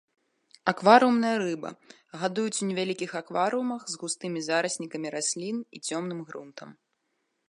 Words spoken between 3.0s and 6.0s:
акварыумах з густымі зараснікамі раслін і